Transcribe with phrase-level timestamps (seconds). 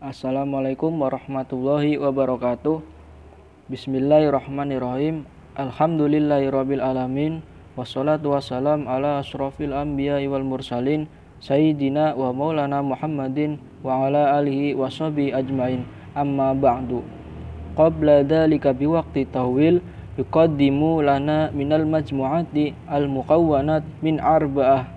[0.00, 2.80] Assalamualaikum warahmatullahi wabarakatuh.
[3.68, 5.28] Bismillahirrahmanirrahim.
[5.52, 6.80] Alhamdulillahirabbil.
[7.76, 11.04] Wassalatu wassalam ala asrofil anbiya wal mursalin
[11.44, 15.84] sayyidina wa maulana Muhammadin wa ala alihi wa ajmain.
[16.16, 17.04] Amma ba'du.
[17.76, 19.84] Qabla dhalika biwaqti tawil
[20.16, 24.88] yuqaddimu lana minal majmu'ati al-muqawwanat min arba'ah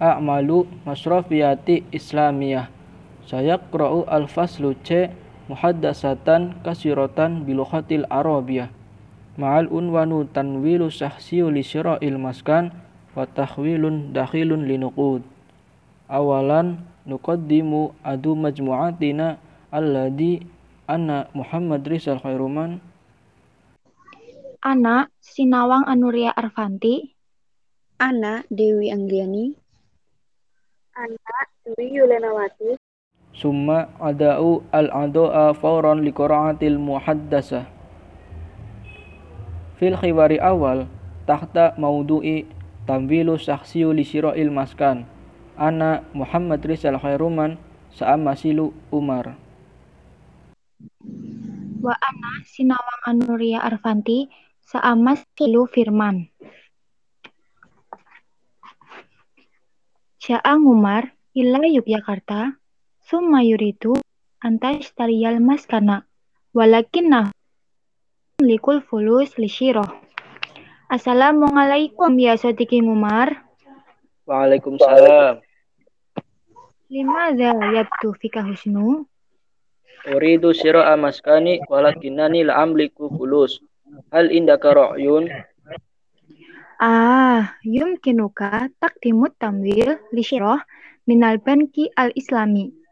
[0.00, 2.72] a'malu masrafiyati islamiyah
[3.28, 5.10] sayaqra'u al-faslu C
[5.48, 8.72] muhaddasatan kasiratan bilughatil arabiyah
[9.36, 12.72] ma'al unwanu tanwilu sahsiyu li syira'il maskan
[13.12, 15.20] wa tahwilun dakhilun linuqud
[16.08, 19.36] awalan nuqaddimu adu majmu'atina
[19.68, 20.44] alladhi
[20.88, 22.80] anna Muhammad Rizal Khairuman
[24.64, 27.12] Ana Sinawang Anuria Arvanti.
[28.00, 29.52] Ana Dewi Anggiani.
[30.96, 31.36] Ana
[31.68, 32.83] Dwi Yulenawati.
[33.34, 37.66] Summa ada'u al-ado'a fauran li qira'atil muhaddasah.
[39.74, 40.86] Fil khiwari awal
[41.26, 42.46] tahta maudu'i
[42.86, 45.02] tamwilu saksiyu li syira'il maskan.
[45.58, 47.58] Ana Muhammad Rizal Khairuman
[47.94, 49.34] sa'amasilu Umar.
[51.82, 54.30] Wa ana Sinawang Anuria Arvanti
[54.64, 56.32] Saamas Kilu Firman.
[60.22, 62.56] Sya'ang Umar ila Yogyakarta
[63.04, 63.92] summa yuridu
[64.40, 66.08] antas tariyal maskana
[66.56, 67.36] walakinna
[68.40, 69.84] likul fulus lishiroh.
[70.88, 73.44] Assalamualaikum ya Sodiki Umar.
[74.24, 75.44] Waalaikumsalam.
[76.88, 79.04] Limadha yabtu fika husnu?
[80.08, 83.60] Uridu syira'a maskani walakinani la'amliku fulus.
[84.16, 85.28] Hal indaka ra'yun?
[86.80, 90.64] Ah, yumkinuka takdimut tamwil li syirah
[91.04, 92.83] minal banki al-islami.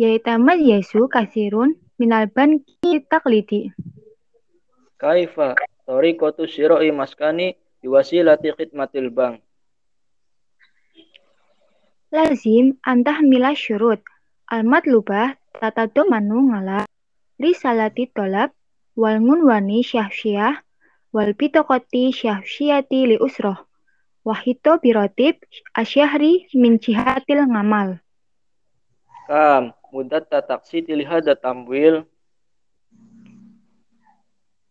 [0.00, 3.72] Yaitamal yesu kasirun minal banki taklidi.
[4.96, 9.42] Kaifa tariqatu syira'i maskani biwasilati khidmatil bank.
[12.12, 14.04] Lazim antah mila syurut
[14.52, 16.84] al-matlubah tatadumanu ngala
[17.40, 18.52] risalati tolab
[18.96, 20.60] wal ngunwani syahsyah
[21.12, 23.56] wal bitokoti syahsyati li usroh
[24.28, 25.40] wahito birotib
[25.74, 27.98] asyahri min jihatil ngamal
[29.24, 32.08] Kam mudat taksiti lihada tamwil.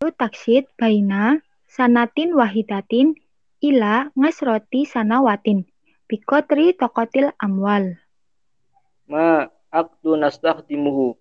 [0.00, 3.12] Taksid baina sanatin wahidatin
[3.60, 5.68] ila ngasroti sanawatin
[6.08, 8.00] bikotri tokotil amwal.
[9.04, 11.20] Ma akdu nastakhdimuhu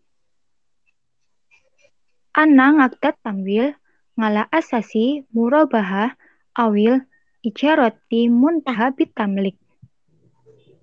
[2.31, 3.75] Ana ngakdat tamwil
[4.15, 6.15] ngala asasi murabahah
[6.55, 7.03] awil
[7.43, 9.59] ijaroti muntaha bitamlik.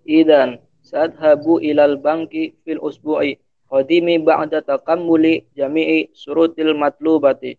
[0.04, 7.58] Idan sadhabu ilal banki fil usbu'i qadimi ba'da takammuli jami'i surutil matlubati.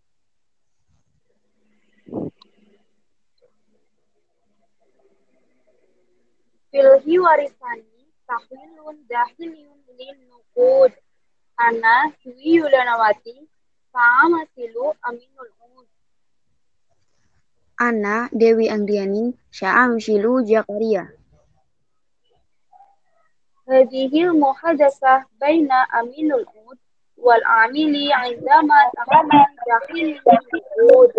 [6.71, 7.99] Filhi warisani
[8.29, 10.91] tahwilun dahiliyun lin nuqud.
[11.57, 13.33] Ana Dwi Yulanawati
[13.89, 15.87] Fa'amasilu Aminul Ud.
[17.81, 19.33] Ana Dewi Anggiani.
[19.49, 21.16] Sya'amsilu Jakaria.
[23.67, 26.79] Hadihil muhadasah baina Aminul Ud
[27.19, 30.43] wal amili indama tahammul dahiliyun
[30.79, 31.11] nuqud.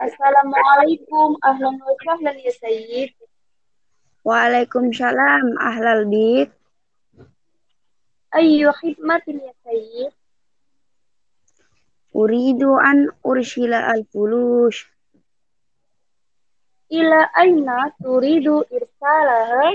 [0.00, 3.12] Assalamualaikum ahlan ya Sayyid.
[4.24, 6.48] Waalaikumsalam ahlal bait.
[8.32, 10.12] Ayyu khidmatin ya Sayyid.
[12.16, 14.88] Uridu an ursila al-fulus.
[16.86, 19.74] Ila aina turidu irsalah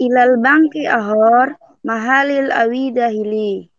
[0.00, 1.54] Ilal bangki ahor
[1.86, 3.70] mahalil awidahili.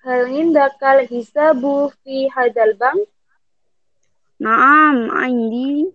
[0.00, 3.04] Hal indakal hisabu fi hadal bank?
[4.40, 5.92] Naam, aindi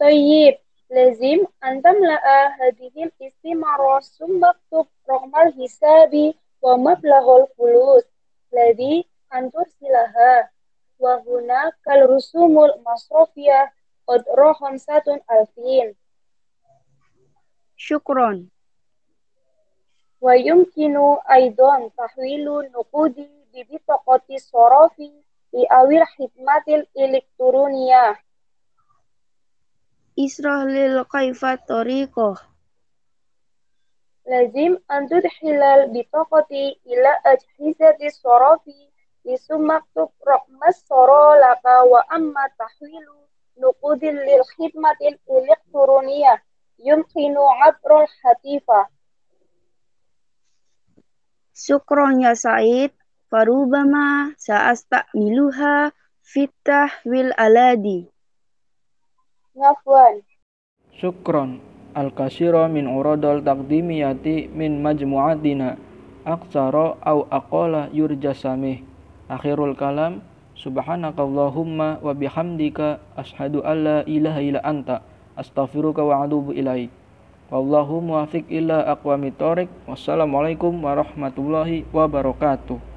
[0.00, 0.56] Tayyib,
[0.88, 6.32] lazim antam la'a hadihil istimara sumbaktub rohmal hisabi
[6.64, 8.08] wa mablahul fulus.
[8.50, 10.50] ladhi antur silaha.
[11.00, 13.72] Wahuna kal rusumul masrofiyah
[14.06, 15.96] od rohon satun alfin.
[17.76, 18.52] Syukron.
[20.20, 20.36] Wa
[21.24, 25.08] aidon tahwilu nukudi bibitokoti sorofi
[25.52, 28.20] li awil hikmatil elektronia.
[30.16, 32.36] Israh lil Lazim torikoh.
[34.28, 38.89] hilal antudhilal bitokoti ila ajhizati sorofi
[39.24, 43.28] isu maktub rokmas soro laka wa amma tahwilu
[43.60, 46.40] nukudil lil khidmatin ilik turuniyah
[46.80, 48.88] yumkinu abrol hatifa.
[51.52, 52.96] Sukronya Said,
[53.28, 55.92] farubama sa'astamiluha
[56.24, 58.08] fitah wil aladi.
[59.52, 60.24] Ngafwan.
[60.96, 61.60] syukron
[61.92, 65.76] al-kasiro min uradol takdimiyati min majmu'atina
[66.24, 68.89] aksaro au akola yurjasamih.
[69.30, 70.26] Akhirul kalam.
[70.58, 75.06] Subhanakallahumma wa bihamdika ashadu an la ilaha illa anta
[75.38, 76.90] astaghfiruka wa atubu ilaik.
[77.54, 79.70] Wallahu muwafiq ila aqwamit thoriq.
[79.86, 82.89] Wassalamualaikum warahmatullahi wabarakatuh.